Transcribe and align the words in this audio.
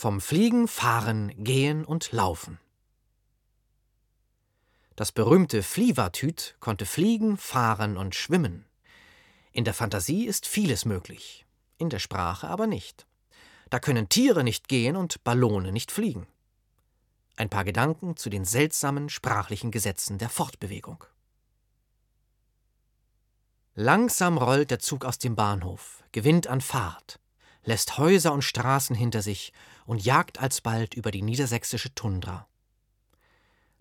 Vom 0.00 0.22
Fliegen, 0.22 0.66
Fahren, 0.66 1.30
Gehen 1.44 1.84
und 1.84 2.10
Laufen. 2.12 2.58
Das 4.96 5.12
berühmte 5.12 5.62
Flievertüt 5.62 6.56
konnte 6.58 6.86
fliegen, 6.86 7.36
fahren 7.36 7.98
und 7.98 8.14
schwimmen. 8.14 8.64
In 9.52 9.64
der 9.64 9.74
Fantasie 9.74 10.24
ist 10.24 10.46
vieles 10.46 10.86
möglich, 10.86 11.44
in 11.76 11.90
der 11.90 11.98
Sprache 11.98 12.48
aber 12.48 12.66
nicht. 12.66 13.06
Da 13.68 13.78
können 13.78 14.08
Tiere 14.08 14.42
nicht 14.42 14.68
gehen 14.68 14.96
und 14.96 15.22
Ballone 15.22 15.70
nicht 15.70 15.92
fliegen. 15.92 16.26
Ein 17.36 17.50
paar 17.50 17.64
Gedanken 17.64 18.16
zu 18.16 18.30
den 18.30 18.46
seltsamen 18.46 19.10
sprachlichen 19.10 19.70
Gesetzen 19.70 20.16
der 20.16 20.30
Fortbewegung. 20.30 21.04
Langsam 23.74 24.38
rollt 24.38 24.70
der 24.70 24.78
Zug 24.78 25.04
aus 25.04 25.18
dem 25.18 25.36
Bahnhof, 25.36 26.02
gewinnt 26.12 26.46
an 26.46 26.62
Fahrt, 26.62 27.20
lässt 27.64 27.98
Häuser 27.98 28.32
und 28.32 28.44
Straßen 28.44 28.96
hinter 28.96 29.20
sich 29.20 29.52
und 29.90 30.04
jagt 30.04 30.38
alsbald 30.38 30.94
über 30.94 31.10
die 31.10 31.20
niedersächsische 31.20 31.92
Tundra. 31.96 32.46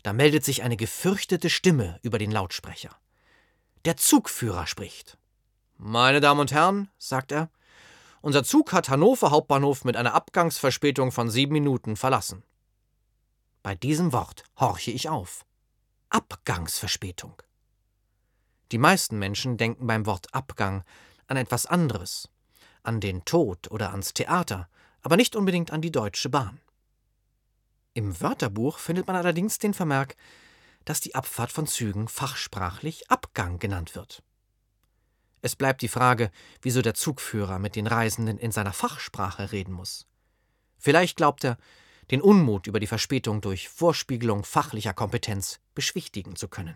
Da 0.02 0.12
meldet 0.12 0.44
sich 0.44 0.63
eine 0.63 0.76
gefürchtete 0.76 1.52
Stimme 1.52 1.99
über 2.02 2.18
den 2.18 2.32
Lautsprecher. 2.32 2.90
Der 3.85 3.95
Zugführer 3.95 4.66
spricht. 4.66 5.20
Meine 5.77 6.20
Damen 6.20 6.40
und 6.40 6.52
Herren, 6.52 6.90
sagt 6.98 7.32
er, 7.32 7.52
unser 8.22 8.44
Zug 8.44 8.73
hat 8.73 8.90
Hannover 8.90 9.30
Hauptbahnhof 9.30 9.85
mit 9.85 9.95
einer 9.95 10.16
Abgangsverspätung 10.16 11.12
von 11.12 11.30
sieben 11.30 11.54
Minuten 11.54 11.95
verlassen. 11.95 12.41
Bei 13.62 13.76
diesem 13.76 14.12
Wort 14.12 14.46
horche 14.60 14.90
ich 14.90 15.10
auf. 15.10 15.46
Abgangsverspätung. 16.10 17.40
Die 18.71 18.80
meisten 18.80 19.20
Menschen 19.20 19.57
denken 19.57 19.85
beim 19.85 20.07
Wort 20.07 20.34
Abgang 20.34 20.84
an 21.27 21.38
etwas 21.38 21.68
anderes, 21.68 22.30
an 22.82 22.99
den 22.99 23.26
Tod 23.26 23.70
oder 23.70 23.91
ans 23.91 24.16
Theater, 24.16 24.70
aber 25.02 25.17
nicht 25.17 25.35
unbedingt 25.35 25.71
an 25.71 25.81
die 25.81 25.91
Deutsche 25.91 26.30
Bahn. 26.30 26.59
Im 27.94 28.20
Wörterbuch 28.21 28.77
findet 28.80 29.07
man 29.07 29.16
allerdings 29.16 29.60
den 29.60 29.74
Vermerk, 29.74 30.15
dass 30.85 31.01
die 31.01 31.15
Abfahrt 31.15 31.51
von 31.51 31.68
Zügen 31.68 32.07
fachsprachlich 32.07 33.09
Abgang 33.12 33.59
genannt 33.59 33.96
wird. 33.96 34.24
Es 35.41 35.55
bleibt 35.55 35.82
die 35.82 35.87
Frage, 35.87 36.32
wieso 36.62 36.82
der 36.82 36.93
Zugführer 36.93 37.59
mit 37.59 37.76
den 37.76 37.87
Reisenden 37.87 38.37
in 38.37 38.51
seiner 38.51 38.74
Fachsprache 38.74 39.51
reden 39.51 39.74
muss. 39.74 40.05
Vielleicht 40.77 41.18
glaubt 41.18 41.43
er, 41.43 41.57
den 42.12 42.21
Unmut 42.21 42.68
über 42.68 42.79
die 42.79 42.87
Verspätung 42.87 43.41
durch 43.41 43.70
Vorspiegelung 43.70 44.43
fachlicher 44.43 44.93
Kompetenz 44.93 45.59
beschwichtigen 45.76 46.35
zu 46.35 46.48
können. 46.48 46.76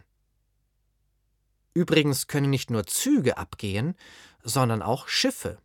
Übrigens 1.74 2.28
können 2.28 2.50
nicht 2.50 2.70
nur 2.70 2.86
Züge 2.86 3.38
abgehen, 3.38 3.96
sondern 4.44 4.82
auch 4.82 5.08
Schiffe. 5.08 5.58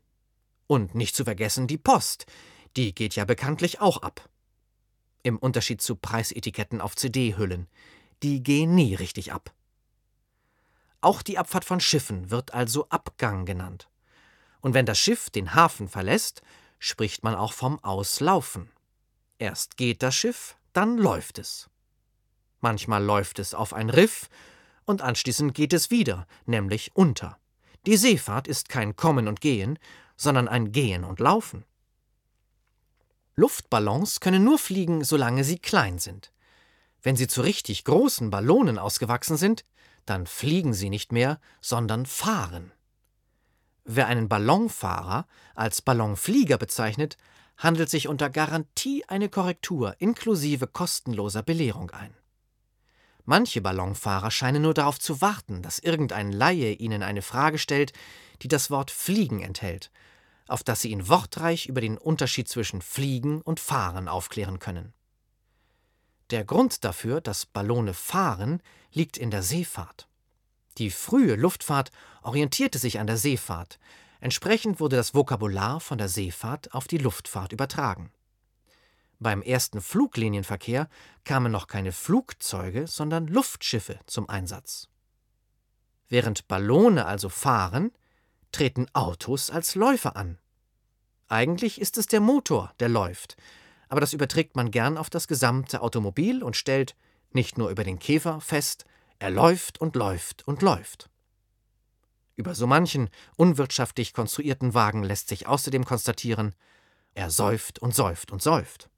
Und 0.68 0.94
nicht 0.94 1.16
zu 1.16 1.24
vergessen 1.24 1.66
die 1.66 1.78
Post, 1.78 2.26
die 2.76 2.94
geht 2.94 3.16
ja 3.16 3.24
bekanntlich 3.24 3.80
auch 3.80 4.02
ab. 4.02 4.28
Im 5.24 5.38
Unterschied 5.38 5.82
zu 5.82 5.96
Preisetiketten 5.96 6.80
auf 6.80 6.94
CD-Hüllen, 6.94 7.66
die 8.22 8.42
gehen 8.42 8.74
nie 8.76 8.94
richtig 8.94 9.32
ab. 9.32 9.52
Auch 11.00 11.22
die 11.22 11.38
Abfahrt 11.38 11.64
von 11.64 11.80
Schiffen 11.80 12.30
wird 12.30 12.54
also 12.54 12.88
Abgang 12.90 13.46
genannt. 13.46 13.88
Und 14.60 14.74
wenn 14.74 14.86
das 14.86 14.98
Schiff 14.98 15.30
den 15.30 15.54
Hafen 15.54 15.88
verlässt, 15.88 16.42
spricht 16.78 17.24
man 17.24 17.34
auch 17.34 17.52
vom 17.52 17.82
Auslaufen. 17.82 18.70
Erst 19.38 19.76
geht 19.76 20.02
das 20.02 20.14
Schiff, 20.14 20.56
dann 20.72 20.98
läuft 20.98 21.38
es. 21.38 21.70
Manchmal 22.60 23.02
läuft 23.02 23.38
es 23.38 23.54
auf 23.54 23.72
ein 23.72 23.88
Riff 23.88 24.28
und 24.84 25.00
anschließend 25.00 25.54
geht 25.54 25.72
es 25.72 25.90
wieder, 25.90 26.26
nämlich 26.44 26.94
unter. 26.94 27.38
Die 27.86 27.96
Seefahrt 27.96 28.48
ist 28.48 28.68
kein 28.68 28.96
Kommen 28.96 29.28
und 29.28 29.40
Gehen, 29.40 29.78
sondern 30.18 30.48
ein 30.48 30.72
Gehen 30.72 31.04
und 31.04 31.20
Laufen. 31.20 31.64
Luftballons 33.36 34.20
können 34.20 34.44
nur 34.44 34.58
fliegen, 34.58 35.04
solange 35.04 35.44
sie 35.44 35.58
klein 35.58 35.98
sind. 35.98 36.32
Wenn 37.00 37.16
sie 37.16 37.28
zu 37.28 37.40
richtig 37.40 37.84
großen 37.84 38.28
Ballonen 38.28 38.78
ausgewachsen 38.78 39.38
sind, 39.38 39.64
dann 40.04 40.26
fliegen 40.26 40.74
sie 40.74 40.90
nicht 40.90 41.12
mehr, 41.12 41.40
sondern 41.60 42.04
fahren. 42.04 42.72
Wer 43.84 44.08
einen 44.08 44.28
Ballonfahrer 44.28 45.26
als 45.54 45.80
Ballonflieger 45.80 46.58
bezeichnet, 46.58 47.16
handelt 47.56 47.88
sich 47.88 48.08
unter 48.08 48.28
Garantie 48.28 49.04
eine 49.06 49.28
Korrektur 49.28 49.94
inklusive 49.98 50.66
kostenloser 50.66 51.42
Belehrung 51.42 51.90
ein. 51.90 52.14
Manche 53.24 53.60
Ballonfahrer 53.60 54.30
scheinen 54.30 54.62
nur 54.62 54.74
darauf 54.74 54.98
zu 54.98 55.20
warten, 55.20 55.62
dass 55.62 55.78
irgendein 55.78 56.32
Laie 56.32 56.72
ihnen 56.72 57.02
eine 57.02 57.22
Frage 57.22 57.58
stellt, 57.58 57.92
die 58.42 58.48
das 58.48 58.70
Wort 58.70 58.90
Fliegen 58.90 59.40
enthält, 59.40 59.90
auf 60.48 60.64
das 60.64 60.80
sie 60.80 60.90
ihn 60.90 61.08
wortreich 61.08 61.66
über 61.66 61.80
den 61.80 61.98
Unterschied 61.98 62.48
zwischen 62.48 62.82
Fliegen 62.82 63.40
und 63.42 63.60
Fahren 63.60 64.08
aufklären 64.08 64.58
können. 64.58 64.92
Der 66.30 66.44
Grund 66.44 66.84
dafür, 66.84 67.20
dass 67.20 67.46
Ballone 67.46 67.94
fahren, 67.94 68.62
liegt 68.92 69.16
in 69.16 69.30
der 69.30 69.42
Seefahrt. 69.42 70.08
Die 70.78 70.90
frühe 70.90 71.36
Luftfahrt 71.36 71.90
orientierte 72.22 72.78
sich 72.78 72.98
an 72.98 73.06
der 73.06 73.16
Seefahrt, 73.16 73.78
entsprechend 74.20 74.80
wurde 74.80 74.96
das 74.96 75.14
Vokabular 75.14 75.80
von 75.80 75.98
der 75.98 76.08
Seefahrt 76.08 76.74
auf 76.74 76.86
die 76.86 76.98
Luftfahrt 76.98 77.52
übertragen. 77.52 78.12
Beim 79.20 79.42
ersten 79.42 79.80
Fluglinienverkehr 79.80 80.88
kamen 81.24 81.50
noch 81.50 81.66
keine 81.66 81.92
Flugzeuge, 81.92 82.86
sondern 82.86 83.26
Luftschiffe 83.26 83.98
zum 84.06 84.28
Einsatz. 84.28 84.88
Während 86.08 86.46
Ballone 86.46 87.04
also 87.04 87.28
fahren, 87.28 87.90
treten 88.52 88.86
Autos 88.92 89.50
als 89.50 89.74
Läufer 89.74 90.16
an. 90.16 90.38
Eigentlich 91.28 91.80
ist 91.80 91.98
es 91.98 92.06
der 92.06 92.20
Motor, 92.20 92.72
der 92.80 92.88
läuft, 92.88 93.36
aber 93.88 94.00
das 94.00 94.12
überträgt 94.12 94.56
man 94.56 94.70
gern 94.70 94.96
auf 94.96 95.10
das 95.10 95.28
gesamte 95.28 95.82
Automobil 95.82 96.42
und 96.42 96.56
stellt, 96.56 96.96
nicht 97.32 97.58
nur 97.58 97.70
über 97.70 97.84
den 97.84 97.98
Käfer, 97.98 98.40
fest, 98.40 98.84
er 99.18 99.30
läuft 99.30 99.80
und 99.80 99.96
läuft 99.96 100.46
und 100.46 100.62
läuft. 100.62 101.10
Über 102.36 102.54
so 102.54 102.66
manchen 102.66 103.10
unwirtschaftlich 103.36 104.12
konstruierten 104.12 104.72
Wagen 104.72 105.02
lässt 105.02 105.28
sich 105.28 105.46
außerdem 105.46 105.84
konstatieren, 105.84 106.54
er 107.14 107.30
säuft 107.30 107.80
und 107.80 107.94
säuft 107.94 108.30
und 108.30 108.40
säuft. 108.40 108.88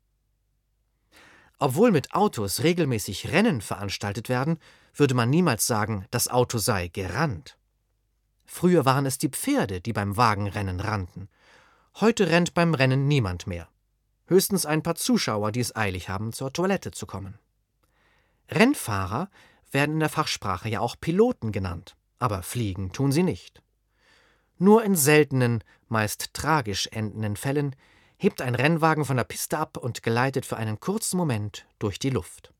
Obwohl 1.58 1.90
mit 1.90 2.14
Autos 2.14 2.62
regelmäßig 2.62 3.32
Rennen 3.32 3.60
veranstaltet 3.60 4.28
werden, 4.28 4.58
würde 4.94 5.14
man 5.14 5.30
niemals 5.30 5.66
sagen, 5.66 6.06
das 6.10 6.28
Auto 6.28 6.58
sei 6.58 6.88
gerannt. 6.88 7.56
Früher 8.52 8.84
waren 8.84 9.06
es 9.06 9.18
die 9.18 9.28
Pferde, 9.28 9.80
die 9.80 9.92
beim 9.92 10.16
Wagenrennen 10.16 10.80
rannten. 10.80 11.28
Heute 12.00 12.28
rennt 12.28 12.54
beim 12.54 12.74
Rennen 12.74 13.06
niemand 13.08 13.46
mehr 13.46 13.68
höchstens 14.30 14.64
ein 14.64 14.82
paar 14.82 14.94
Zuschauer, 14.94 15.52
die 15.52 15.60
es 15.60 15.76
eilig 15.76 16.08
haben, 16.08 16.32
zur 16.32 16.52
Toilette 16.52 16.92
zu 16.92 17.04
kommen. 17.04 17.38
Rennfahrer 18.48 19.28
werden 19.72 19.94
in 19.94 20.00
der 20.00 20.08
Fachsprache 20.08 20.68
ja 20.68 20.80
auch 20.80 20.96
Piloten 20.98 21.52
genannt, 21.52 21.96
aber 22.18 22.42
fliegen 22.42 22.92
tun 22.92 23.12
sie 23.12 23.24
nicht. 23.24 23.62
Nur 24.56 24.84
in 24.84 24.94
seltenen, 24.94 25.64
meist 25.88 26.32
tragisch 26.32 26.86
endenden 26.92 27.36
Fällen 27.36 27.76
hebt 28.16 28.40
ein 28.40 28.54
Rennwagen 28.54 29.04
von 29.04 29.16
der 29.16 29.24
Piste 29.24 29.58
ab 29.58 29.76
und 29.76 30.02
gleitet 30.02 30.46
für 30.46 30.56
einen 30.56 30.78
kurzen 30.78 31.16
Moment 31.16 31.66
durch 31.78 31.98
die 31.98 32.10
Luft. 32.10 32.52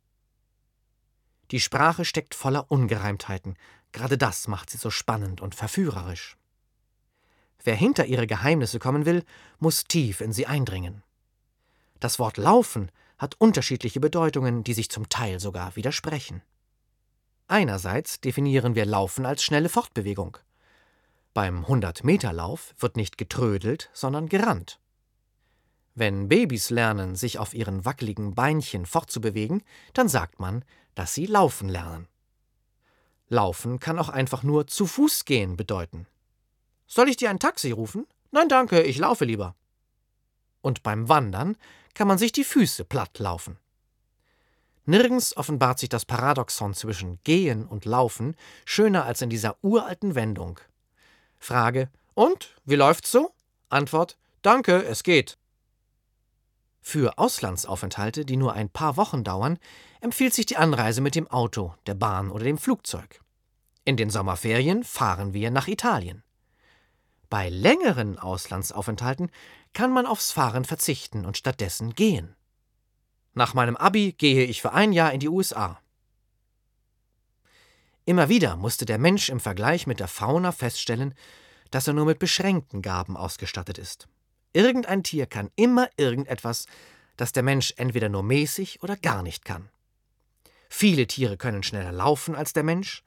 Die 1.50 1.60
Sprache 1.60 2.04
steckt 2.04 2.34
voller 2.34 2.70
Ungereimtheiten, 2.70 3.56
gerade 3.92 4.18
das 4.18 4.48
macht 4.48 4.70
sie 4.70 4.78
so 4.78 4.90
spannend 4.90 5.40
und 5.40 5.54
verführerisch. 5.54 6.36
Wer 7.62 7.74
hinter 7.74 8.06
ihre 8.06 8.26
Geheimnisse 8.26 8.78
kommen 8.78 9.04
will, 9.04 9.24
muss 9.58 9.84
tief 9.84 10.20
in 10.20 10.32
sie 10.32 10.46
eindringen. 10.46 11.02
Das 11.98 12.18
Wort 12.18 12.38
laufen 12.38 12.90
hat 13.18 13.34
unterschiedliche 13.38 14.00
Bedeutungen, 14.00 14.64
die 14.64 14.72
sich 14.72 14.90
zum 14.90 15.08
Teil 15.10 15.40
sogar 15.40 15.76
widersprechen. 15.76 16.42
Einerseits 17.48 18.20
definieren 18.20 18.74
wir 18.74 18.86
Laufen 18.86 19.26
als 19.26 19.42
schnelle 19.42 19.68
Fortbewegung. 19.68 20.38
Beim 21.34 21.64
100-Meter-Lauf 21.64 22.74
wird 22.78 22.96
nicht 22.96 23.18
getrödelt, 23.18 23.90
sondern 23.92 24.28
gerannt. 24.28 24.80
Wenn 25.94 26.28
Babys 26.28 26.70
lernen, 26.70 27.14
sich 27.14 27.38
auf 27.38 27.52
ihren 27.52 27.84
wackeligen 27.84 28.34
Beinchen 28.34 28.86
fortzubewegen, 28.86 29.62
dann 29.92 30.08
sagt 30.08 30.40
man, 30.40 30.64
dass 30.94 31.12
sie 31.12 31.26
laufen 31.26 31.68
lernen. 31.68 32.08
Laufen 33.30 33.78
kann 33.78 33.98
auch 33.98 34.08
einfach 34.08 34.42
nur 34.42 34.66
zu 34.66 34.86
Fuß 34.86 35.24
gehen 35.24 35.56
bedeuten. 35.56 36.06
Soll 36.86 37.08
ich 37.08 37.16
dir 37.16 37.30
ein 37.30 37.38
Taxi 37.38 37.70
rufen? 37.70 38.06
Nein, 38.32 38.48
danke, 38.48 38.82
ich 38.82 38.98
laufe 38.98 39.24
lieber. 39.24 39.54
Und 40.62 40.82
beim 40.82 41.08
Wandern 41.08 41.56
kann 41.94 42.08
man 42.08 42.18
sich 42.18 42.32
die 42.32 42.44
Füße 42.44 42.84
platt 42.84 43.18
laufen. 43.20 43.56
Nirgends 44.84 45.36
offenbart 45.36 45.78
sich 45.78 45.88
das 45.88 46.04
Paradoxon 46.04 46.74
zwischen 46.74 47.20
Gehen 47.22 47.66
und 47.66 47.84
Laufen 47.84 48.34
schöner 48.64 49.04
als 49.04 49.22
in 49.22 49.30
dieser 49.30 49.56
uralten 49.62 50.16
Wendung. 50.16 50.58
Frage: 51.38 51.88
Und, 52.14 52.56
wie 52.64 52.74
läuft's 52.74 53.12
so? 53.12 53.32
Antwort: 53.68 54.18
Danke, 54.42 54.84
es 54.84 55.04
geht. 55.04 55.38
Für 56.80 57.18
Auslandsaufenthalte, 57.18 58.24
die 58.24 58.36
nur 58.36 58.54
ein 58.54 58.70
paar 58.70 58.96
Wochen 58.96 59.22
dauern, 59.22 59.58
empfiehlt 60.00 60.34
sich 60.34 60.46
die 60.46 60.56
Anreise 60.56 61.00
mit 61.00 61.14
dem 61.14 61.28
Auto, 61.28 61.74
der 61.86 61.94
Bahn 61.94 62.30
oder 62.30 62.44
dem 62.44 62.58
Flugzeug. 62.58 63.20
In 63.84 63.96
den 63.96 64.10
Sommerferien 64.10 64.84
fahren 64.84 65.32
wir 65.32 65.50
nach 65.50 65.68
Italien. 65.68 66.22
Bei 67.28 67.48
längeren 67.48 68.18
Auslandsaufenthalten 68.18 69.30
kann 69.72 69.92
man 69.92 70.06
aufs 70.06 70.32
Fahren 70.32 70.64
verzichten 70.64 71.24
und 71.24 71.36
stattdessen 71.36 71.94
gehen. 71.94 72.34
Nach 73.34 73.54
meinem 73.54 73.76
Abi 73.76 74.12
gehe 74.12 74.44
ich 74.44 74.60
für 74.60 74.72
ein 74.72 74.92
Jahr 74.92 75.12
in 75.12 75.20
die 75.20 75.28
USA. 75.28 75.80
Immer 78.04 78.28
wieder 78.28 78.56
musste 78.56 78.86
der 78.86 78.98
Mensch 78.98 79.28
im 79.28 79.38
Vergleich 79.38 79.86
mit 79.86 80.00
der 80.00 80.08
Fauna 80.08 80.50
feststellen, 80.50 81.14
dass 81.70 81.86
er 81.86 81.92
nur 81.92 82.06
mit 82.06 82.18
beschränkten 82.18 82.82
Gaben 82.82 83.16
ausgestattet 83.16 83.78
ist. 83.78 84.08
Irgendein 84.52 85.02
Tier 85.02 85.26
kann 85.26 85.50
immer 85.56 85.88
irgendetwas, 85.96 86.66
das 87.16 87.32
der 87.32 87.42
Mensch 87.42 87.74
entweder 87.76 88.08
nur 88.08 88.22
mäßig 88.22 88.82
oder 88.82 88.96
gar 88.96 89.22
nicht 89.22 89.44
kann. 89.44 89.68
Viele 90.68 91.06
Tiere 91.06 91.36
können 91.36 91.62
schneller 91.62 91.92
laufen 91.92 92.34
als 92.34 92.52
der 92.52 92.62
Mensch, 92.62 93.02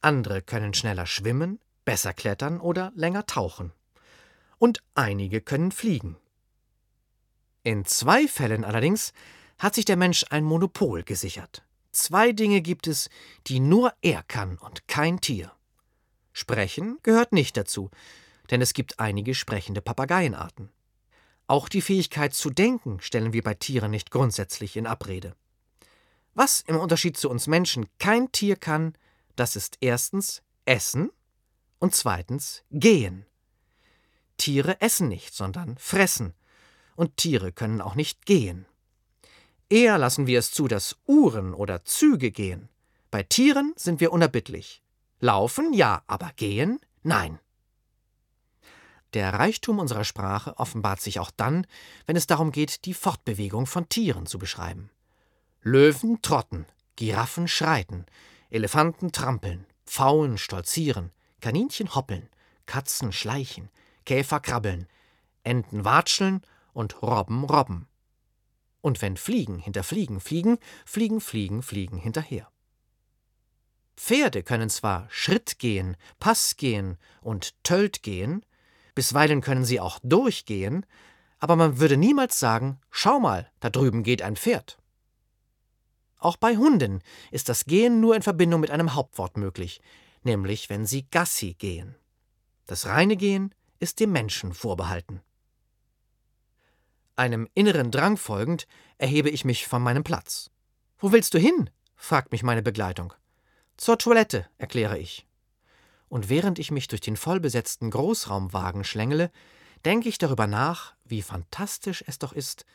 andere 0.00 0.42
können 0.42 0.74
schneller 0.74 1.06
schwimmen, 1.06 1.60
besser 1.84 2.14
klettern 2.14 2.60
oder 2.60 2.92
länger 2.94 3.26
tauchen. 3.26 3.72
Und 4.58 4.82
einige 4.94 5.40
können 5.40 5.72
fliegen. 5.72 6.16
In 7.62 7.84
zwei 7.84 8.26
Fällen 8.26 8.64
allerdings 8.64 9.12
hat 9.58 9.74
sich 9.74 9.84
der 9.84 9.96
Mensch 9.96 10.24
ein 10.30 10.44
Monopol 10.44 11.02
gesichert. 11.02 11.62
Zwei 11.92 12.32
Dinge 12.32 12.62
gibt 12.62 12.86
es, 12.86 13.10
die 13.46 13.60
nur 13.60 13.92
er 14.00 14.22
kann 14.22 14.56
und 14.58 14.88
kein 14.88 15.20
Tier. 15.20 15.52
Sprechen 16.32 16.98
gehört 17.02 17.32
nicht 17.32 17.56
dazu, 17.56 17.90
denn 18.50 18.62
es 18.62 18.72
gibt 18.72 19.00
einige 19.00 19.34
sprechende 19.34 19.82
Papageienarten. 19.82 20.70
Auch 21.50 21.68
die 21.68 21.80
Fähigkeit 21.80 22.32
zu 22.32 22.48
denken 22.48 23.00
stellen 23.00 23.32
wir 23.32 23.42
bei 23.42 23.54
Tieren 23.54 23.90
nicht 23.90 24.12
grundsätzlich 24.12 24.76
in 24.76 24.86
Abrede. 24.86 25.34
Was 26.32 26.60
im 26.60 26.76
Unterschied 26.76 27.16
zu 27.16 27.28
uns 27.28 27.48
Menschen 27.48 27.86
kein 27.98 28.30
Tier 28.30 28.54
kann, 28.54 28.94
das 29.34 29.56
ist 29.56 29.76
erstens 29.80 30.42
Essen 30.64 31.10
und 31.80 31.92
zweitens 31.92 32.62
Gehen. 32.70 33.26
Tiere 34.36 34.80
essen 34.80 35.08
nicht, 35.08 35.34
sondern 35.34 35.76
fressen, 35.76 36.34
und 36.94 37.16
Tiere 37.16 37.50
können 37.50 37.80
auch 37.80 37.96
nicht 37.96 38.26
gehen. 38.26 38.64
Eher 39.68 39.98
lassen 39.98 40.28
wir 40.28 40.38
es 40.38 40.52
zu, 40.52 40.68
dass 40.68 40.98
Uhren 41.08 41.52
oder 41.52 41.84
Züge 41.84 42.30
gehen. 42.30 42.68
Bei 43.10 43.24
Tieren 43.24 43.72
sind 43.74 43.98
wir 43.98 44.12
unerbittlich. 44.12 44.84
Laufen 45.18 45.72
ja, 45.72 46.04
aber 46.06 46.30
gehen 46.36 46.78
nein. 47.02 47.40
Der 49.14 49.34
Reichtum 49.34 49.78
unserer 49.78 50.04
Sprache 50.04 50.56
offenbart 50.58 51.00
sich 51.00 51.18
auch 51.18 51.30
dann, 51.30 51.66
wenn 52.06 52.16
es 52.16 52.26
darum 52.26 52.52
geht, 52.52 52.84
die 52.84 52.94
Fortbewegung 52.94 53.66
von 53.66 53.88
Tieren 53.88 54.26
zu 54.26 54.38
beschreiben. 54.38 54.90
Löwen 55.62 56.22
trotten, 56.22 56.66
Giraffen 56.96 57.48
schreiten, 57.48 58.06
Elefanten 58.50 59.12
trampeln, 59.12 59.66
Pfauen 59.84 60.38
stolzieren, 60.38 61.10
Kaninchen 61.40 61.94
hoppeln, 61.94 62.28
Katzen 62.66 63.12
schleichen, 63.12 63.68
Käfer 64.04 64.40
krabbeln, 64.40 64.86
Enten 65.42 65.84
watscheln 65.84 66.42
und 66.72 67.02
Robben 67.02 67.44
robben. 67.44 67.88
Und 68.80 69.02
wenn 69.02 69.16
Fliegen 69.16 69.58
hinter 69.58 69.82
Fliegen 69.82 70.20
fliegen, 70.20 70.58
fliegen 70.86 71.20
Fliegen 71.20 71.62
fliegen 71.62 71.98
hinterher. 71.98 72.50
Pferde 73.96 74.42
können 74.42 74.70
zwar 74.70 75.06
Schritt 75.10 75.58
gehen, 75.58 75.96
Pass 76.18 76.56
gehen 76.56 76.96
und 77.20 77.62
Tölt 77.64 78.02
gehen, 78.02 78.44
bisweilen 79.00 79.40
können 79.40 79.64
sie 79.64 79.80
auch 79.80 79.98
durchgehen, 80.02 80.84
aber 81.38 81.56
man 81.56 81.78
würde 81.78 81.96
niemals 81.96 82.38
sagen, 82.38 82.78
schau 82.90 83.18
mal, 83.18 83.50
da 83.58 83.70
drüben 83.70 84.02
geht 84.02 84.20
ein 84.20 84.36
Pferd. 84.36 84.76
Auch 86.18 86.36
bei 86.36 86.58
Hunden 86.58 87.00
ist 87.30 87.48
das 87.48 87.64
Gehen 87.64 88.02
nur 88.02 88.14
in 88.14 88.20
Verbindung 88.20 88.60
mit 88.60 88.70
einem 88.70 88.94
Hauptwort 88.94 89.38
möglich, 89.38 89.80
nämlich 90.22 90.68
wenn 90.68 90.84
sie 90.84 91.08
Gassi 91.10 91.54
gehen. 91.54 91.94
Das 92.66 92.84
reine 92.84 93.16
Gehen 93.16 93.54
ist 93.78 94.00
dem 94.00 94.12
Menschen 94.12 94.52
vorbehalten. 94.52 95.22
Einem 97.16 97.48
inneren 97.54 97.90
Drang 97.90 98.18
folgend 98.18 98.66
erhebe 98.98 99.30
ich 99.30 99.46
mich 99.46 99.66
von 99.66 99.80
meinem 99.82 100.04
Platz. 100.04 100.50
Wo 100.98 101.10
willst 101.10 101.32
du 101.32 101.38
hin? 101.38 101.70
fragt 101.96 102.32
mich 102.32 102.42
meine 102.42 102.62
Begleitung. 102.62 103.14
Zur 103.78 103.96
Toilette, 103.96 104.46
erkläre 104.58 104.98
ich. 104.98 105.26
Und 106.10 106.28
während 106.28 106.58
ich 106.58 106.72
mich 106.72 106.88
durch 106.88 107.00
den 107.00 107.16
vollbesetzten 107.16 107.88
Großraumwagen 107.88 108.84
schlängele, 108.84 109.30
denke 109.84 110.08
ich 110.08 110.18
darüber 110.18 110.46
nach, 110.46 110.94
wie 111.04 111.22
fantastisch 111.22 112.04
es 112.06 112.18
doch 112.18 112.32
ist, 112.32 112.66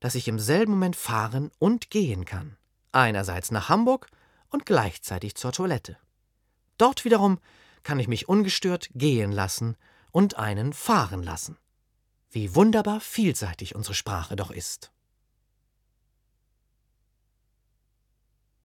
dass 0.00 0.14
ich 0.14 0.26
im 0.26 0.38
selben 0.38 0.72
Moment 0.72 0.96
fahren 0.96 1.50
und 1.58 1.90
gehen 1.90 2.24
kann. 2.24 2.56
Einerseits 2.90 3.50
nach 3.50 3.68
Hamburg 3.68 4.08
und 4.48 4.64
gleichzeitig 4.64 5.34
zur 5.34 5.52
Toilette. 5.52 5.98
Dort 6.78 7.04
wiederum 7.04 7.38
kann 7.82 8.00
ich 8.00 8.08
mich 8.08 8.26
ungestört 8.26 8.88
gehen 8.94 9.32
lassen 9.32 9.76
und 10.10 10.38
einen 10.38 10.72
fahren 10.72 11.22
lassen. 11.22 11.58
Wie 12.30 12.54
wunderbar 12.54 13.00
vielseitig 13.00 13.74
unsere 13.74 13.94
Sprache 13.94 14.34
doch 14.34 14.50
ist. 14.50 14.92